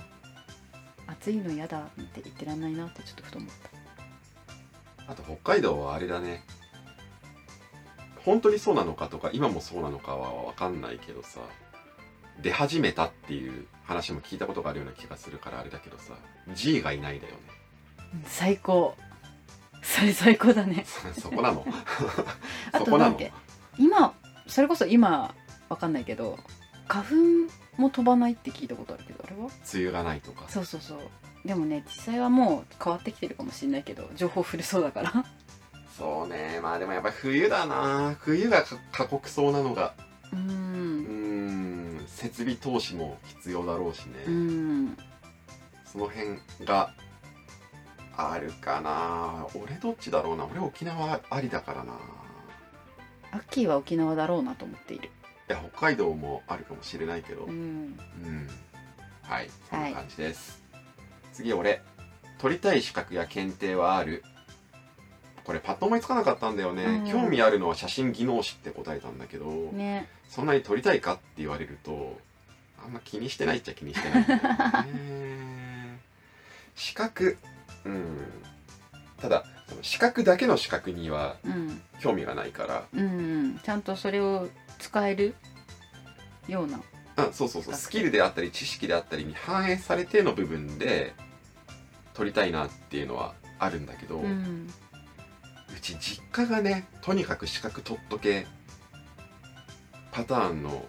[1.08, 3.50] 暑いの嫌だって言ってらんないなってちょっとふと思っ
[5.06, 5.12] た。
[5.12, 6.44] あと北海道はあれだね。
[8.26, 11.40] 本当にそうなのかとか今もそうなのかは分かんないけどさ
[12.42, 16.14] 出始めたっていう話も聞いたことがあるような気がするからあれだけどさ
[16.54, 17.40] G がいないだよね。
[18.26, 18.96] 最高。
[19.82, 20.86] それ最高だね。
[21.20, 21.66] そこなの。
[22.74, 23.32] あそこなのとなん
[23.78, 24.14] 今
[24.48, 25.34] それこそ今
[25.70, 26.40] わかんないけど
[26.88, 27.16] 花粉
[27.82, 29.50] も飛ばないって聞いたことあるけどあれは？
[29.74, 30.46] 梅雨がないとか。
[30.50, 31.00] そうそうそう。
[31.46, 35.26] でもね実際はもう変わってきてるかもしれないけど情報古そうだから。
[35.98, 36.60] そうね。
[36.62, 38.16] まあでもやっぱり冬だな。
[38.20, 39.94] 冬がか過酷そうなのが。
[40.34, 40.67] うん
[42.28, 44.98] 設備投資も必要だろうしね、うん
[45.86, 46.94] その辺が
[48.18, 49.48] あるかな。
[49.56, 50.46] 俺どっちだろうな。
[50.46, 51.94] 俺沖縄ありだからな。
[53.32, 55.10] アッキーは沖縄だろうなと思っている。
[55.50, 57.46] いや北海道もあるかもしれないけど。
[57.46, 57.98] ううん、ん
[59.22, 60.62] はいそんな感じです、
[61.32, 61.82] 次俺。
[62.40, 64.24] 取りたい資格や検定はある
[65.48, 67.10] これパッと思いつかなかったんだよね、うん。
[67.10, 70.10] 興味あるのは写真技能士って答えたんだけど、ね。
[70.28, 72.20] そんなに撮りたいかって言われると
[72.84, 76.00] あんま気にしてないっちゃ気にしてないね。
[76.76, 77.38] 資格
[77.86, 78.18] うん。
[79.22, 79.46] ただ
[79.82, 81.82] 資格だけの資格にはうん。
[82.02, 82.84] 興味がないから。
[82.94, 83.02] うん。
[83.02, 83.60] うん。
[83.60, 85.34] ちゃんとそれを使える
[86.50, 86.82] ような。
[87.16, 87.74] あそうそうそう。
[87.74, 91.14] スキルであったり知識であったりに反映されての部分で
[92.14, 94.28] 取りたいなっていうのはあるんだけど、う
[95.78, 98.48] うんち実家がねとにかく資格取っとけ
[100.12, 100.86] パターンの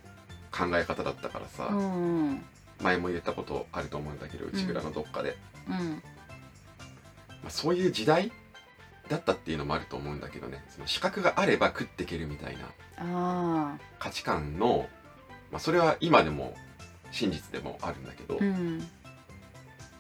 [0.50, 2.44] 考え方だったからさ、うんうん。
[2.80, 5.36] 前も言ったことあると思うんだけど内蔵のどっかで、
[5.68, 5.74] うん。
[5.74, 8.32] まあ、そういう時代
[9.08, 10.64] だったっていうのもあると思うんだけどね。
[10.70, 14.88] その資格があれば食っていけるみたいなあ価値観の、
[15.50, 16.56] まあ、それは今でも
[17.10, 18.38] 真実でもあるんだけど、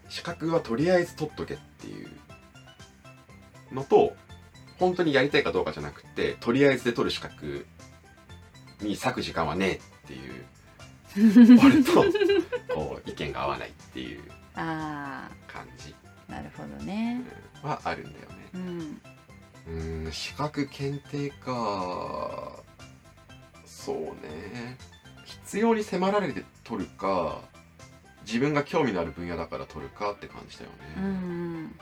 [0.08, 2.08] 資格はとりあえず取っとけっていう
[3.72, 4.14] のと
[4.78, 7.66] 本当にやりたいかどうかじゃなくてとりあえずで取る資格
[8.80, 10.44] に割く時間はねえっていう
[11.64, 12.04] 俺と
[12.74, 14.22] こう意見が合わないっていう
[14.54, 15.94] あ感じ。
[16.28, 17.22] あなるほどね。
[17.62, 17.70] うん。
[17.70, 19.00] はあるんだよね。
[19.68, 20.12] うん。
[20.12, 22.52] 資格検定か。
[23.64, 24.76] そうね。
[25.24, 27.40] 必要に迫られて取るか
[28.26, 31.74] 自分が興味のある分野だから取るかって感じだようねん。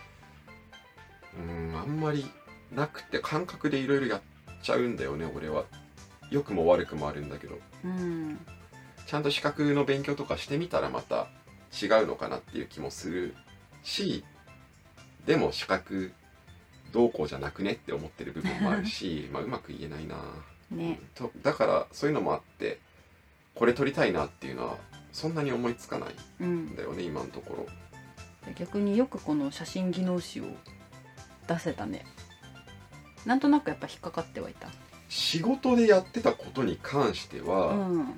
[1.39, 2.25] うんあんまり
[2.73, 4.21] なくて感覚でいろいろやっ
[4.63, 5.65] ちゃうんだよね俺は。
[6.31, 7.59] 良くも悪くもあるんだけど。
[7.85, 8.39] うん
[9.07, 11.29] ちゃんと資格の勉強とかしてみたらまた
[11.81, 13.35] 違うのかなっていう気もする
[13.85, 14.25] し
[15.27, 16.13] でも資格
[16.93, 20.17] どうこうじゃなくねって思ってる部分もあるし まあうまく言えないな、
[20.71, 20.99] ね。
[21.15, 22.81] とだからそういうのもあって
[23.55, 24.77] これ取りたいなっていうのは
[25.13, 27.67] そんなに思いつかないうんんだよね今のところ。
[28.55, 30.45] 逆によくこの写真技能士を
[31.49, 32.05] 出せたね
[33.27, 34.69] なんとなくやっぱ引っかかってはいた。
[35.09, 38.17] 仕事でやってたことに関してうはん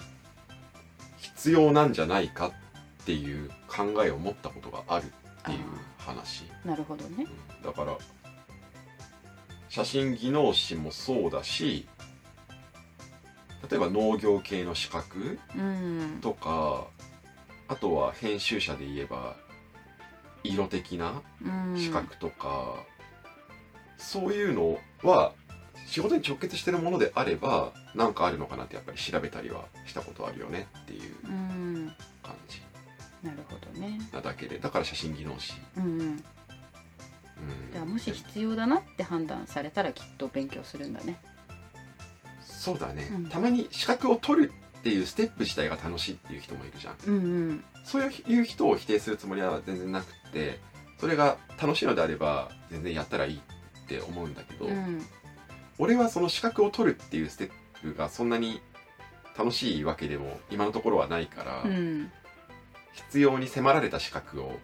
[1.18, 2.52] 必要なんじゃないかっ
[3.02, 5.08] っていう考えを持ったことがあるっ
[5.44, 5.58] ていう
[5.96, 7.24] 話、なるほどね。
[7.56, 7.96] うんだから
[9.70, 11.86] 写真技能士もそうだし
[13.70, 16.18] 例えば農業系の資格うん。
[16.20, 16.86] とか
[17.68, 19.36] あとは編集者で言えば
[20.44, 21.78] 色的なうん。
[21.78, 22.74] 資格とか、
[23.96, 25.32] そういうのは
[25.86, 31.92] 仕事に直結してるものであれば何かあるのかなってやっぱり調べたりはしたことあるよねっていううん。
[32.22, 32.60] 感じ
[33.22, 33.98] なるほどね。
[34.12, 34.58] なだけで。
[34.58, 35.90] だから写真技能士、うんうん。
[35.90, 36.22] うん、
[37.72, 41.20] じゃあもし必要だなって判断されたらきっと勉強するんだね。
[42.42, 43.26] そうだね、うん。
[43.28, 46.96] たまに資格を取るっていうステップ自体が楽しいっていう人もいるじゃん。
[47.06, 47.18] うんう
[47.52, 47.64] ん。
[47.84, 50.60] そういう人を否定するつもりは全然なくって
[50.98, 53.40] それが楽しいのであれば全然やったらいい
[53.96, 55.02] って思うんだけど、うん。
[55.78, 58.60] 俺はその資格を取るっていうステップがそんなに
[59.36, 62.12] 楽しいわけでも今のところはないから、うん。
[62.92, 64.58] 必要に迫られた資格を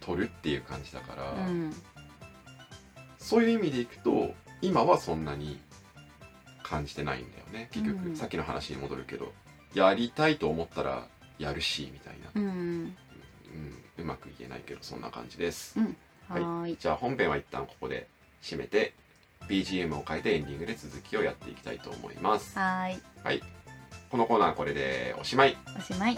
[0.00, 1.72] 取るっていう感じだから、うん。
[3.18, 5.60] そういう意味でいくと今はそんなに
[6.62, 8.16] 感じてないんだよね結局、うん。
[8.16, 9.32] さっきの話に戻るけど
[9.74, 11.06] やりたいと思ったら
[11.38, 12.96] やるしみたいな、うん。
[13.98, 15.78] うん、うまく言えないけどそんな感じです、
[16.28, 16.76] はーい。
[16.80, 18.08] じゃあ本編は一旦ここで
[18.42, 18.94] 締めて
[19.48, 22.58] BGM を変えてエンディングで続きをやっていきたいと思います。
[22.58, 23.02] はーい。
[23.24, 23.40] はい。
[24.10, 25.56] このコーナーはこれでおしまい。
[25.76, 26.16] おしまい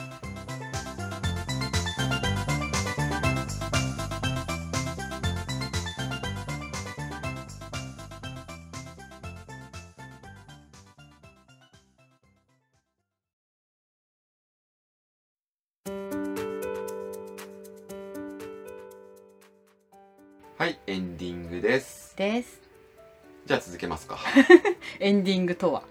[25.22, 25.82] ンディングとは？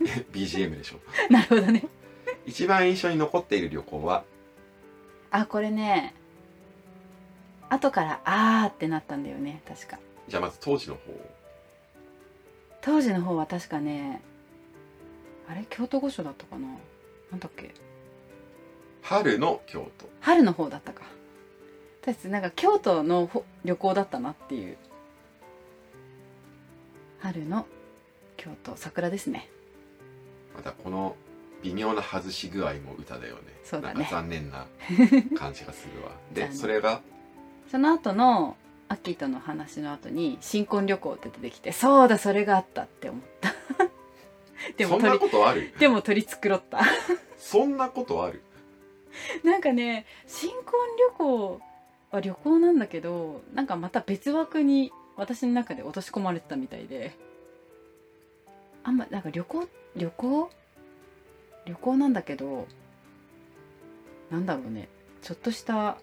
[0.32, 0.98] BGM でしょ。
[1.32, 1.84] なるほどね。
[2.46, 4.24] 一番印象に残っている旅行は？
[5.30, 6.14] あこれね
[7.68, 9.98] 後からあーってなったんだよね確か。
[10.28, 11.00] じゃあまず当時の方。
[12.80, 14.22] 当時の方は確かね
[15.48, 15.66] あれ？
[15.68, 16.68] 京都御所だったかな？
[17.30, 17.74] なんだっけ？
[19.02, 20.08] 春の京都。
[20.20, 21.02] 春の方だったか。
[22.02, 24.78] 私なんか京都のほ旅行だったなっていう。
[27.20, 27.66] 春の
[28.38, 29.50] 京都桜ですね。
[30.56, 31.14] またこの
[31.62, 33.42] 微妙な外し具合も歌だよね。
[33.64, 33.94] そうだね。
[33.94, 34.66] なんか残念な
[35.36, 36.12] 感じがするわ。
[36.32, 37.02] でそれが？
[37.70, 38.56] その後の
[38.88, 43.52] アッキーとの話の後に新婚旅行って出てきてそうだそれがあったって思った。
[44.78, 45.74] でもそんなことある？
[45.78, 46.80] でも取り繕った。
[47.36, 48.42] そんなことある？
[49.44, 50.64] なんかね新婚
[51.10, 51.60] 旅行
[52.12, 57.12] は旅行なんだけどなんかまた別枠に私の中で落とし込まれてたみたいで
[58.88, 60.50] あんまなんか旅行旅行
[61.66, 62.66] 旅行なんだけど
[64.30, 64.88] なんだろうね。
[65.20, 65.98] ちょっとした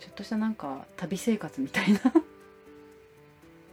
[0.00, 2.00] ちょっとしたなんか旅生活みたいな。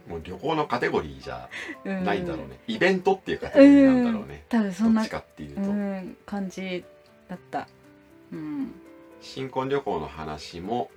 [0.06, 1.48] もう旅行のカテゴリーじゃ
[1.86, 2.04] うん。
[2.04, 6.84] ないんだろうね、イベントっていうカテゴリーなんだろうね、多分そんなどっちかっていうと、うん感じ
[7.26, 7.68] だった。
[8.32, 8.74] うん。
[9.22, 10.90] 新婚旅行の話も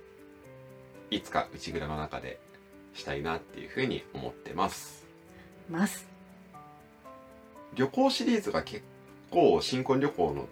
[1.10, 2.38] いつか内蔵の中で
[2.92, 5.06] したいなっていうふうに思ってます。
[5.70, 6.13] ます
[7.74, 8.82] 旅行シリーズが結
[9.30, 10.46] 構新婚旅行の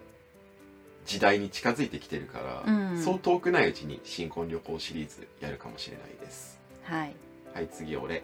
[1.06, 3.02] 時代に近づいてきてるから、うん。
[3.02, 6.60] そう遠くないうちに新婚旅行シリーズやるかもしれないです。
[6.82, 7.14] はい。
[7.54, 8.22] はい次俺。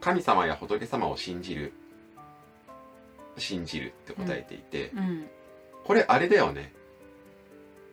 [0.00, 1.72] 神様や仏様を信じる。
[3.36, 5.26] 信じるって答えていて、うん。
[5.84, 6.72] これあれだよね。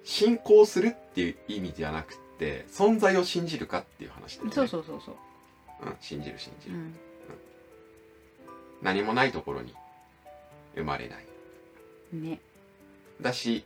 [0.03, 4.53] 信仰するっていう意味ではなくって存在を信じるかっていう話だよね。
[4.53, 5.15] そうそうそうそう。
[5.83, 6.95] うん、信じる信じる、うん
[8.81, 9.73] 何もないところに
[10.75, 11.25] 生まれない。
[12.13, 12.39] ね。
[13.21, 13.65] だし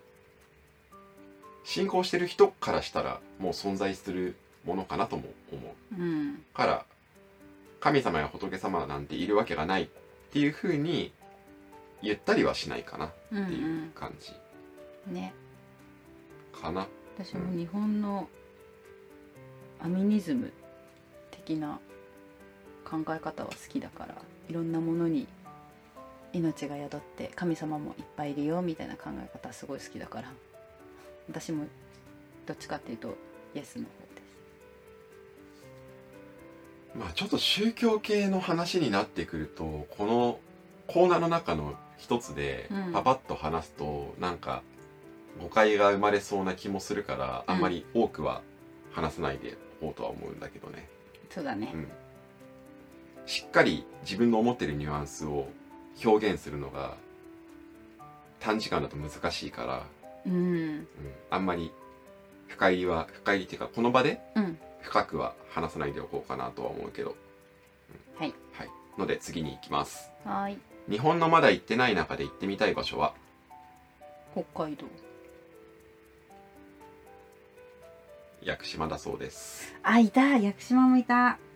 [1.64, 6.02] 信仰してる人からしたらもう存在するものかなとも思う。
[6.02, 6.44] うん。
[6.54, 6.86] から
[7.80, 9.88] 神様や仏様なんているわけがないっ
[10.32, 11.12] ていうふうに
[12.02, 14.32] 言ったりはしないかなうんっていう感じ
[15.08, 15.34] うんね。
[16.54, 18.28] かな、私も日本の
[19.84, 20.52] アミニズム
[21.32, 21.80] 的な
[22.92, 24.16] 考え方は好きだから
[24.50, 25.26] いろんなものに
[26.34, 30.32] 命が宿って神様もいっぱいいるよみたいな考え方すごい好きだから
[31.30, 31.66] 私も
[32.46, 33.16] どっちかっていうと
[33.56, 34.22] イエスの方で
[36.94, 36.98] す。
[36.98, 40.40] まあちょっと宗教系の話になってくるとこの
[40.88, 44.64] コーナーの中の一つでうんパパッと話すとなんか
[45.42, 48.42] 誤解が生まれそうな気もするから、うんあんまり多くは
[48.92, 50.90] 話さないでおこうとは思うんだけどね、
[51.30, 51.88] そうだねうん、
[53.26, 55.48] しっかり自分の思ってるニュアンスを
[56.04, 56.96] 表現するのが
[58.40, 59.86] 短時間だと難しいから
[60.26, 60.34] うん。
[60.34, 60.38] う
[60.80, 60.88] ん、
[61.30, 61.72] あんまり
[62.48, 64.58] 深入りは深入りっていうかこの場でうん。
[64.82, 67.16] 深くは話さないでおこうかなとは思うけど、
[68.18, 68.34] うんはい。
[68.54, 70.10] はい、ので次に行きます。
[70.26, 70.58] はーい。
[70.90, 73.14] 日本のまだ行ってない中で行ってみたい場所は？
[74.34, 74.88] 北海道。
[78.42, 79.76] 屋久島だそうです。
[79.84, 80.38] あいた。
[80.38, 81.51] 屋久島もいた、うん、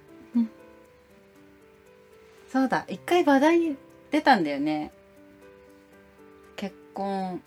[2.55, 2.85] そうだ。
[2.87, 3.75] 一回話題に
[4.11, 4.93] 出たんだよね。
[6.55, 7.41] 結婚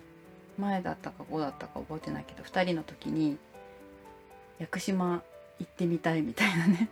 [0.58, 3.38] 前だったか後だったか覚えてないけど2人の時に
[4.58, 5.22] 屋久島
[5.58, 6.90] 行ってみたいみたいなね。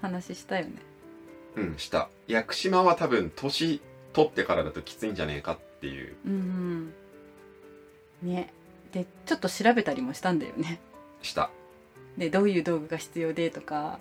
[0.00, 0.72] 話したよね。
[1.54, 2.08] うんした。
[2.26, 3.80] 屋久島は多分年
[4.12, 6.16] 取ってからだときついんじゃねえかっていう。
[6.26, 6.92] うん
[8.22, 8.34] うん。
[8.34, 8.52] ね。
[8.90, 10.80] でちょっと調べたりもしたんだよね。
[11.22, 11.50] した。
[12.18, 14.00] でどういう道具が必要でとか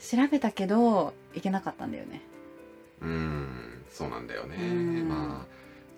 [0.00, 2.22] 調べたけど行けなかったんだよね。
[3.02, 4.56] うーんそうなんだよね。
[4.56, 5.08] うん。
[5.08, 5.46] まあ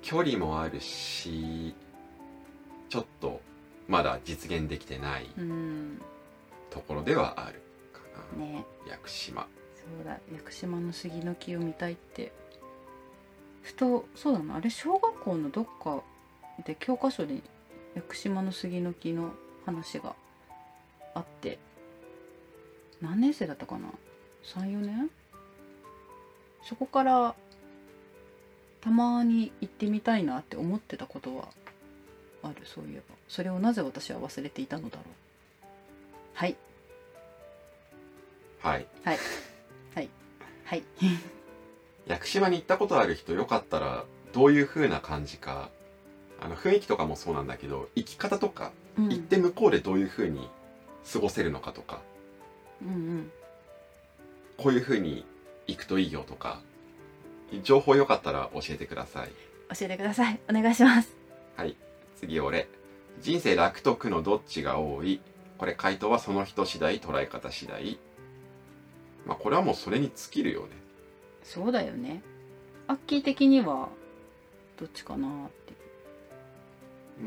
[0.02, 1.74] 距離もあるし
[2.88, 3.40] ちょっと
[3.88, 6.00] まだ実現できてないうん。
[6.70, 7.62] ところではある
[7.92, 8.00] か
[8.36, 8.64] な、ね。
[8.88, 9.46] 屋久島。
[9.74, 10.18] そうだ。
[10.32, 12.32] 屋久島の杉の木を見たいって。
[13.62, 14.56] ふとそうだな。
[14.56, 16.02] あれ小学校のどっか
[16.64, 17.42] で教科書に
[17.94, 19.32] 屋久島の杉の木の
[19.64, 20.14] 話が
[21.14, 21.58] あって
[23.02, 23.88] 何年生だったかな
[24.44, 25.10] ？34年？
[26.62, 27.34] そこから
[28.80, 31.48] たまに行ってみたいなって思ってたことは
[32.42, 32.54] ある？
[32.64, 33.14] そういえば。
[33.28, 35.06] それをなぜ私は忘れていたのだろう？
[36.34, 36.56] はい。
[38.60, 38.86] はい。
[39.02, 39.18] はい。
[40.64, 40.82] はい。
[42.06, 45.70] 屋久島に行ったことある人よかったらどういう風な感じか。
[46.40, 49.08] あの雰囲気とかもそうなんだけど生き方とか、うん。
[49.08, 50.48] 行って向こうでどういう風に
[51.12, 52.00] 過ごせるのかとか
[52.86, 53.32] うんうん。
[54.58, 55.24] こういう風に
[55.66, 56.60] 行くといいよとか
[57.62, 59.30] 情報よかったら教えてください。
[59.76, 60.40] 教えてください。
[60.48, 61.16] お願いします。
[61.56, 61.76] はい。
[62.16, 62.68] 次俺。
[63.20, 65.20] 人生楽と苦のどっちが多い？
[65.58, 67.98] これ回答はその人次第捉え方次第。
[69.26, 70.68] まあこれはもうそれに尽きるよね。
[71.44, 72.22] そうだよね。
[72.88, 73.88] アッキー的には
[74.78, 75.72] どっちかなって。
[77.20, 77.26] うー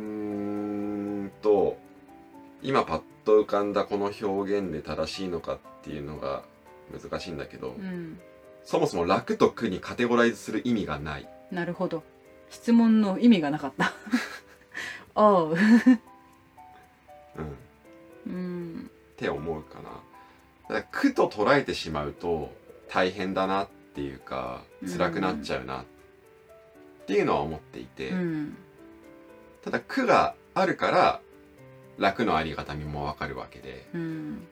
[1.28, 1.78] んと
[2.66, 6.44] 今パッと浮かんだこの表現で正しいのかっていうのが
[6.92, 8.20] 難しいんだけど、うん。
[8.64, 11.30] そもそも楽と苦にカテゴライズする意味がない。
[11.52, 12.04] なるほど。
[12.50, 13.94] 質問の意味がなかった。
[15.16, 15.52] おう。
[15.52, 15.56] うん。
[15.56, 15.58] っ
[18.26, 18.92] うん。
[19.16, 19.84] て思うかな。
[19.84, 22.52] だから苦と捉えてしまうと
[22.90, 25.82] 大変だなっていうか辛くなっちゃうな。
[25.82, 25.86] っ
[27.06, 28.58] ていうのは思っていて、うん。
[29.64, 31.22] ただ苦があるから
[31.98, 33.88] 楽のありがたみもわかるわけで。
[33.94, 34.48] うん。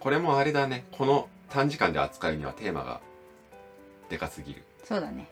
[0.00, 0.84] これもあれだね。
[0.92, 3.00] この短時間で扱うにはテーマが
[4.08, 4.62] でかすぎる。
[4.84, 5.28] そうだね。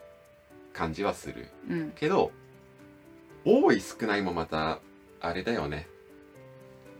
[0.73, 1.47] 感じはする。
[1.69, 1.91] うん。
[1.91, 2.31] けど
[3.45, 4.79] 多い少ないもまた
[5.21, 5.87] あれだよね。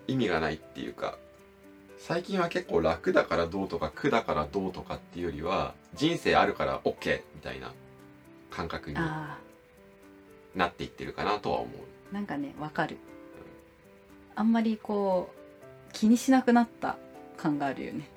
[0.07, 1.17] 意味がないっていうか
[1.97, 7.73] 最近は結構楽だからどうとか苦だからどうとかっていうよりは人生あるから OK みたいな
[8.51, 9.39] 感覚にあ
[10.53, 11.75] なっていってるかなとは思う。
[12.11, 12.97] あなんかねわかる
[14.35, 16.97] あんまりこう気にしなくなった
[17.37, 18.09] 感があるよね。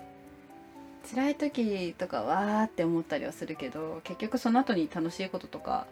[1.11, 5.87] 辛い時とかわーって思ったりはするけど結局その後に楽しいこととか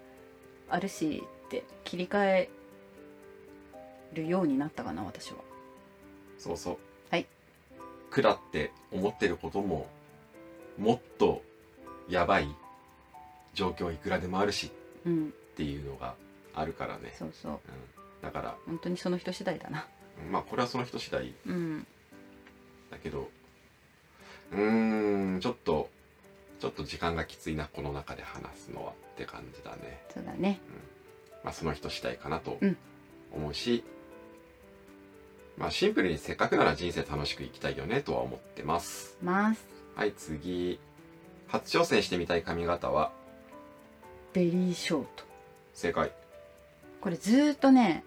[0.69, 2.51] あるしって切り替え
[4.13, 5.39] るようになったかな私は。
[6.39, 6.79] そうそう。
[7.11, 7.27] はい。
[8.11, 9.87] 苦だって思ってることも
[10.79, 11.43] もっと
[12.09, 12.49] やばい
[13.55, 14.71] 状況いくらでもあるし
[15.07, 15.29] うん。
[15.29, 16.15] っていうのが
[16.55, 17.53] あるからね、そうそう。
[17.53, 17.59] うん、
[18.23, 19.87] だから本当にその人次第だな
[20.31, 21.87] まあこれはその人次第うん。
[22.91, 23.29] だけど
[24.53, 25.89] うーんちょっと
[26.61, 30.03] ちょっと時間がきついなこの中で話すのはって感じだね。
[30.13, 30.61] そうだね。
[31.45, 32.77] まあその人次第かなとうん。
[33.33, 33.85] 思うし、
[35.59, 39.17] まあシンプルにせっかくなら人生楽しく生きたいよねとは思ってます。
[39.23, 39.67] ます。
[39.95, 40.79] はい次。
[41.49, 43.13] 初挑戦してみたい髪型は？
[44.33, 45.25] ベリーショート。
[45.75, 46.13] 正解。
[47.01, 48.05] これずーっとね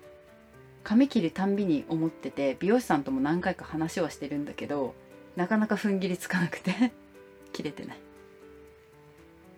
[0.89, 4.95] 髪切るたんびに思ってて美容師さんとも何回か話はしてるんだけど
[5.35, 6.73] なかなか踏ん切りつかなくて
[7.53, 7.97] 切れてない。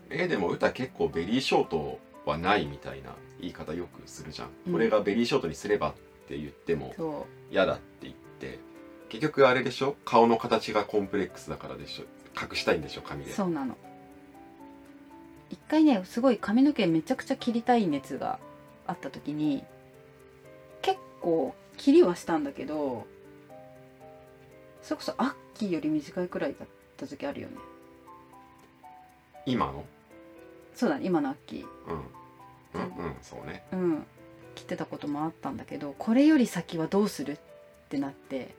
[0.10, 4.74] えーでも歌結構ベリーショートはないみたいな言い方よくするじゃん、うん。
[4.74, 5.94] これがベリーショートにすればっ
[6.28, 8.60] て言ってもそ嫌だって言って
[9.08, 9.96] 結局あれでしょ？
[10.04, 12.04] 顔の形がコンプレックスだからでしょ。
[12.38, 13.02] 隠したいんでしょ？
[13.04, 13.32] 髪うで。
[13.32, 13.78] そうなの。
[15.50, 18.38] 一回ねすごい髪の毛めちゃくちゃ切りたい熱が
[18.86, 19.66] あった時に結
[21.22, 23.08] 構切りはしたんだけど
[24.84, 26.68] それこそアッキーより短いくらいだっ
[26.98, 27.56] た時あるよね。
[29.46, 29.86] 今の？
[30.76, 31.66] そうだね今のアッキー。
[31.88, 32.82] うん。
[33.00, 33.64] うんうんそうね。
[33.72, 34.04] うん。
[34.56, 37.38] 切ってたこともあったんだけどこれより先はどうするっ
[37.90, 38.54] てなって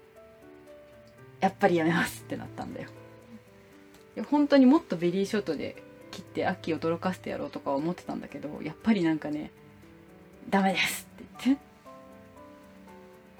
[1.40, 2.88] やっぱりやめますってなったんだよ。
[4.30, 9.50] 本当にもっとベリーショートで切って秋を驚かせてやろうとか思ってたんだけどやっぱりなんかね
[10.50, 11.62] ダメですって言って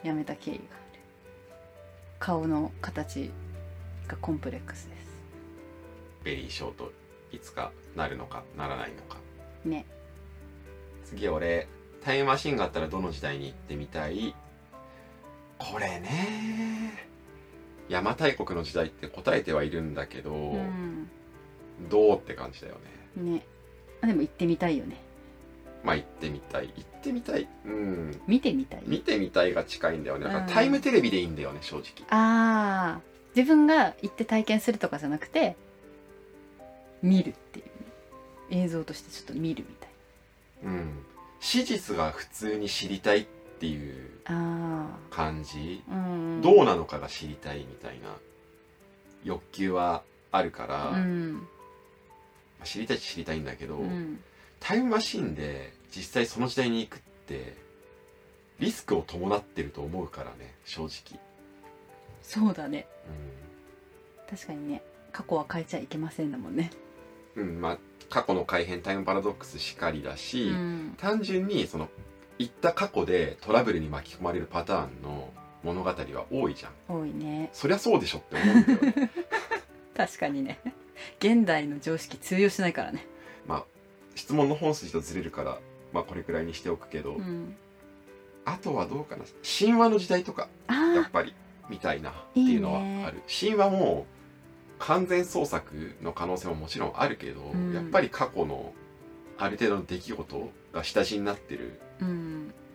[0.03, 1.01] やめた経緯がある。
[2.19, 3.31] 顔の形
[4.07, 5.03] がコンプレックスで
[6.25, 6.93] ベリーショート
[7.33, 9.19] いつかなるのかならないのか。
[9.63, 9.87] すね。
[11.05, 11.67] 次俺
[12.03, 14.35] タイムマシンがあったらどの時代に行ってみたい。
[15.59, 17.09] これね
[17.89, 21.09] 邪馬台国の時代って答えてはいるんだけど、うん。
[21.91, 22.75] どうって感じだよ
[23.17, 23.35] ね。
[23.35, 23.47] ね。
[24.01, 24.97] あでも行ってみたいよね
[25.85, 26.73] まあ行ってみたい。
[26.77, 27.49] 行ってみたい。
[27.65, 28.21] うん。
[28.27, 28.83] 見てみたい？
[28.87, 30.25] 見てみたいが近いんだよね。
[30.25, 30.53] だからうん。
[30.53, 31.85] タイムテレビでいいんだよね正直。
[32.11, 33.01] ああ
[33.35, 35.57] 自分が行って体験するとかじゃなくて
[37.03, 37.73] 見るっていうね。
[38.65, 39.91] 映像としてちょっと見るみたい。
[40.65, 41.05] うん。
[41.41, 43.27] 史実が普通に知りたいっ
[43.59, 45.83] ていうあ感じ。
[45.91, 45.99] あう
[46.39, 46.41] ん。
[46.43, 48.17] どうなのかが知りたいみたいな。
[49.25, 51.49] 欲求はあるから、まうん。
[52.61, 54.21] あ知りたい知りたいんだけど、うん
[54.63, 57.55] タイムマシンで実際その時代に行くって
[58.61, 61.21] リスクを伴ってると思うからね正直、
[62.23, 62.87] そうだね。
[64.31, 64.83] 確かにね。
[65.13, 66.71] 過去は変えちゃいけませんだもんね。
[67.37, 70.95] うん、うん、まあ過去の改変タイムパラドックスしかりだし、うん。
[70.97, 71.89] 単純にその
[72.39, 75.31] 行った過去でトラブルに巻き込まれるパターンの
[75.63, 75.97] 物語は
[76.31, 76.73] 多いじゃん。
[76.89, 77.51] 多いね。
[77.53, 79.11] そりゃそうでしょって思うんだよね。
[79.95, 80.59] 確かにね。
[81.19, 83.07] 現代の常識通用しないからね。
[83.07, 83.12] まあ
[84.15, 85.59] 質問の本筋とずれるから
[85.93, 87.55] まあこれくらいにしておくけど、うん。
[88.45, 89.25] あとはどうかな。
[89.59, 91.35] 神話の時代とかやっあぱり
[91.69, 93.03] みたいなっていうのいいね。
[93.03, 93.23] はある。
[93.29, 94.07] 神話も
[94.79, 97.73] 完全創作の可能性ももちろんあるけど、うん。
[97.75, 98.73] やっぱり過去の
[99.39, 101.81] ある程度の出来事が下地になってる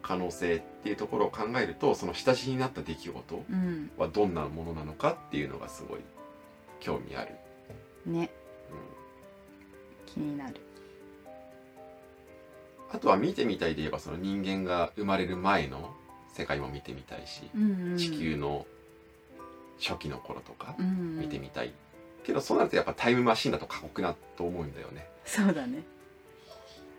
[0.01, 3.91] 可能性っていうところを考えるとその下地になった出来事うん。
[3.97, 5.99] はどんなものなのかっていうのがすごい
[6.79, 7.31] 興味ある、
[8.05, 8.29] ね
[8.71, 8.77] うん
[10.05, 10.55] 気になる
[12.91, 15.93] あとは見てみたいで言えばその人間が生まれる前の
[16.33, 17.97] 世界も見てみたいし、うんうん。
[17.97, 18.65] 地球の
[19.79, 21.73] 初期の頃とかうん見てみたい、
[22.23, 25.07] けどそうなるとやっぱタイムマシンだと過酷なと思うんだよね。
[25.25, 25.83] そうだね。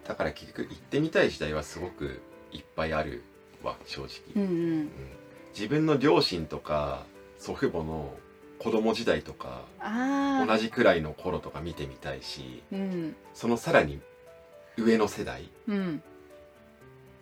[0.07, 2.23] だから結局行ってみたい時代はすごく
[2.53, 3.23] いっぱいある
[3.63, 4.51] わ正直、うんうん。
[4.51, 4.91] うん。
[5.55, 7.05] 自分の両親とか
[7.39, 8.15] 祖父母の
[8.59, 9.67] 子供時代とか
[10.47, 13.17] 同じくらいの頃とか見てみたいしうん。
[13.35, 14.01] そのさらに
[14.79, 16.03] 上の世代うん。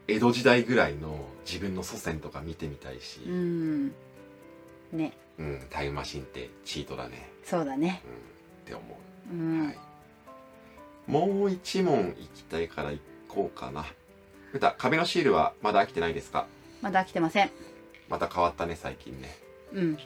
[0.09, 3.89] 江戸時代ぐらいの自分の祖先とか見てみたいし、うん。
[4.93, 5.13] ね。
[5.39, 8.03] うんタイムマシンってチートだね、そうだね。
[8.07, 8.17] うん、っ
[8.65, 8.83] て思
[9.31, 9.35] う。
[9.35, 9.77] うん、はい、
[11.07, 13.85] もう一問いきたいから行こうかな。
[14.55, 16.47] 歌壁のシールはまだ飽きてないですか？
[16.81, 17.51] まだ飽きてません。
[18.09, 19.37] また変わったね最近ね。
[19.75, 19.99] うん。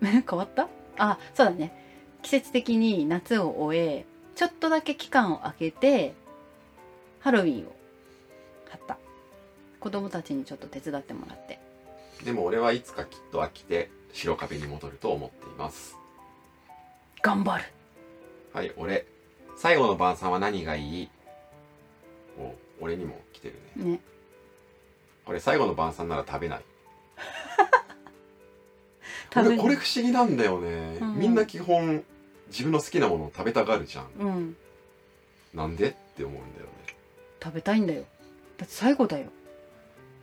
[0.00, 0.68] 変わった？
[0.96, 1.72] あそうだね。
[2.22, 6.14] 季節的に夏を終えちょっとだけ期間を空けて
[7.20, 7.74] ハロウィンを
[8.68, 8.98] 買った。
[9.80, 11.58] 子供たちにちょっと手伝ってもらって。
[12.24, 15.96] でも俺はいつかきっと飽きて白壁に戻ると思っています。
[17.22, 17.64] 頑張る。
[18.52, 19.06] はい俺
[19.56, 21.08] 最後の晩餐は何がいい？
[22.38, 23.92] お俺にも来てるね。
[23.92, 24.00] ね。
[25.26, 26.62] 俺最後の晩餐なら食べない。
[29.34, 31.18] 食べこれ不思議なんだよね、うん。
[31.18, 32.02] みんな基本
[32.48, 34.06] 自分の好きなものを食べたがるじゃん。
[34.18, 34.56] うん。
[35.52, 35.90] なんで？
[35.90, 36.72] って思うんだよね
[37.42, 38.04] 食べたいんだよ。
[38.56, 39.26] だって最後だよ。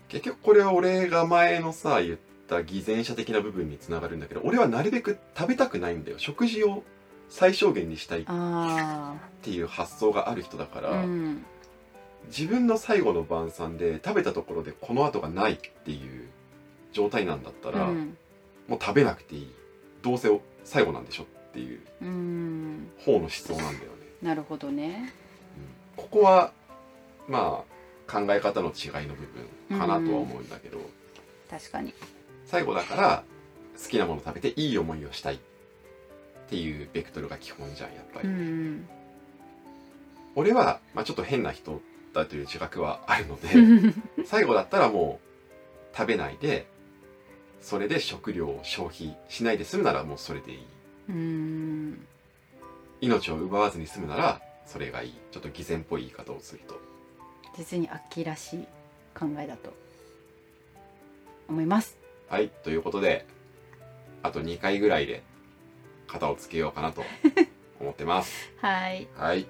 [0.07, 6.19] 結局これは俺が前のさ言った偽善者的な部分につながるんだけど俺はなるべく食べたくないんだよ。
[6.19, 6.83] 食事を
[7.29, 11.43] 最小限にしたいっあていう発想がある人だかあら、うん。
[12.27, 16.27] 自分の最後の晩餐で食べたところでこの後がないっていう
[16.93, 18.17] 状態なんだったら、うん。
[18.67, 19.53] もう食べなくていい。
[20.01, 20.29] どうせ
[20.63, 22.91] 最後なんでしょっていううん。
[22.99, 23.79] 方の思想なんだよね、
[24.21, 25.13] なるほどね。
[25.97, 26.03] うん。
[26.03, 26.51] ここは
[27.27, 27.63] ま
[28.07, 29.25] あ考え方の違いの部
[29.69, 30.79] 分かなとは思うんだけど、
[31.49, 31.93] 確かに。
[32.45, 33.23] 最後だから
[33.81, 35.39] 好きなもの食べていい思いをしたいっ
[36.49, 38.87] ていうベクトルが基本じゃんやっぱり、うん
[40.37, 41.81] 俺は、まあ、ちょっと変な人
[42.13, 45.21] だという自覚はあるのでうん 最後だったらも
[45.93, 46.67] う食べないで
[47.61, 50.65] それで食料を消費しないで済むならもうそれでいい。
[51.09, 52.05] うん。
[53.01, 55.13] 命を奪わずに済むならそれがいい。
[55.31, 56.79] ちょっと偽善っぽい言い方をすると
[57.57, 58.67] 実に秋らしい
[59.17, 59.73] 考えだと
[61.47, 61.97] 思います。
[62.29, 63.25] はいということで
[64.23, 65.23] あと2回ぐらいで
[66.07, 67.03] 型をつけようかなと
[67.79, 68.51] 思ってます。
[68.61, 69.07] はい。
[69.15, 69.45] はい。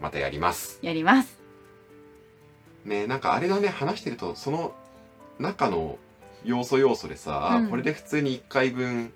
[0.00, 0.78] またやります。
[0.82, 1.38] やります。
[2.84, 4.74] ねなんかあれだね話してるとその
[5.38, 5.98] 中の
[6.44, 7.70] 要素要素でさ、うん。
[7.70, 9.12] これで普通に1回分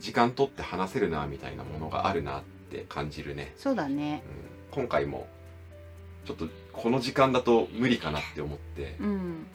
[0.00, 4.24] 時間取って話せるなみたいなものがあるなって感じるね、そうだね。
[4.70, 5.28] うん、今回も
[6.24, 9.46] ちょっとこの時間だと無理かなって思ってうん。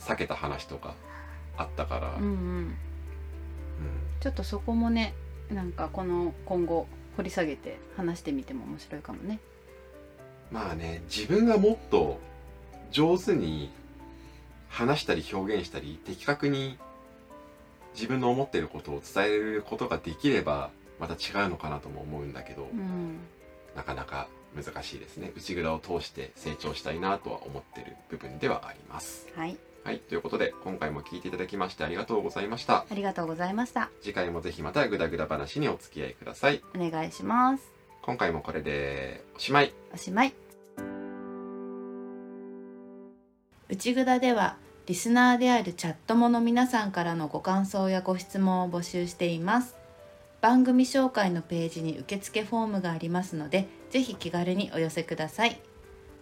[0.00, 0.94] 避けた話とか
[1.56, 2.76] あったから、うんうん。
[4.20, 5.14] ちょっとそこもね
[5.50, 9.40] なんかこの今後掘り下げて話してみても面白いかもね。
[10.50, 12.18] まあね自分がもっと
[12.90, 13.70] 上手に
[14.68, 16.78] 話したり表現したり的確に
[17.94, 23.18] 自分の思っていることを伝えることができればまた違うのかなとも思うんだけど、うん。
[23.74, 25.32] なかなか難しいですね。
[25.36, 29.28] 内蔵を通して成長したいなとは思ってる部分ではあります。
[29.36, 29.56] はい。
[29.84, 29.98] はい。
[29.98, 32.84] ということで今回も聞いていただきましてありがとうございました。
[32.90, 33.90] ありがとうございました。
[34.02, 36.62] 次回もぜひまたグダグダ話にお付き合いください。
[36.74, 37.72] お願いします。
[38.02, 39.72] 今回もこれでおしまい。
[39.94, 40.34] おしまい。
[43.68, 49.76] 内ぐだではリスナーであるチャットモの皆さんからのご感想やご質問を募集しています。
[50.40, 55.60] 番組紹介のページに受付フォームがありますのでぜひ気軽にお寄せください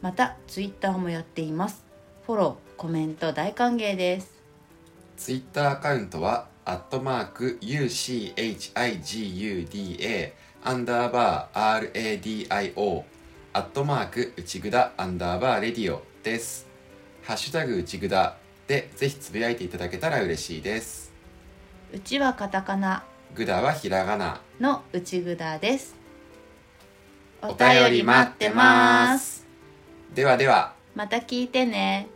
[0.03, 1.85] またツイッターもやっています
[2.27, 4.39] フォローコメント大歓迎です
[5.19, 8.33] ツイッターアカウントは、アットマーク UCHIGUDA
[10.63, 13.03] アンダーバー RADIO
[13.53, 16.69] アットマーク内ぐだアンダーバーレディオです。
[17.25, 18.37] ハッシュタグ内ぐだ
[18.69, 21.13] でぜひつぶやいていただけたら嬉しいです。
[21.93, 23.03] うちはカタカナ
[23.35, 24.41] ぐだはひらがな。
[24.61, 25.98] の内ぐだです
[27.43, 29.47] お便り待ってます。
[30.15, 30.73] ではでは。
[30.95, 32.09] また聞いてね